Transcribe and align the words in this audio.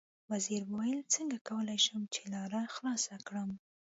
وزیر 0.31 0.61
وویل: 0.67 0.99
څنګه 1.13 1.37
کولای 1.47 1.79
شم 1.85 2.01
چې 2.13 2.21
لاره 2.33 2.61
خلاصه 2.75 3.15
کړم. 3.27 3.49